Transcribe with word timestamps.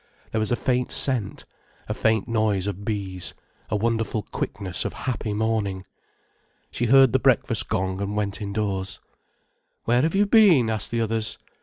There 0.31 0.39
was 0.39 0.51
a 0.51 0.55
faint 0.55 0.91
scent, 0.91 1.45
a 1.87 1.93
faint 1.93 2.27
noise 2.27 2.65
of 2.65 2.83
bees, 2.83 3.35
a 3.69 3.75
wonderful 3.75 4.23
quickness 4.31 4.83
of 4.83 4.93
happy 4.93 5.31
morning. 5.31 5.85
She 6.71 6.85
heard 6.87 7.13
the 7.13 7.19
breakfast 7.19 7.69
gong 7.69 8.01
and 8.01 8.15
went 8.15 8.41
indoors. 8.41 8.99
"Where 9.83 10.01
have 10.01 10.15
you 10.15 10.25
been?" 10.25 10.71
asked 10.71 10.89
the 10.89 11.01
others. 11.01 11.37